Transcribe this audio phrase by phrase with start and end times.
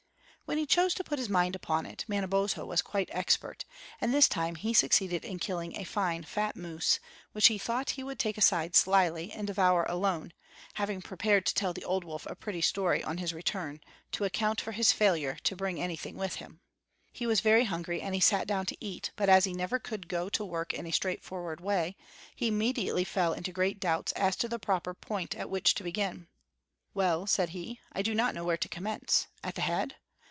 [0.45, 3.63] When he chose to put his mind upon it Manabozho was quite expert,
[4.01, 6.99] and this time he succeeded in killing a fine fat moose,
[7.31, 10.33] which he thought he would take aside slyly and devour alone,
[10.73, 13.79] having prepared to tell the old wolf a pretty story on his return,
[14.11, 16.59] to account for his failure to bring anything with him.
[17.13, 20.09] He was very hungry, and he sat down to eat; but as he never could
[20.09, 21.95] go to work in a straightforward way,
[22.35, 26.27] he immediately fell into great doubts as to the proper point at which to begin.
[26.93, 29.27] "Well," said he, "I do not know where to commence.
[29.45, 29.95] At the head?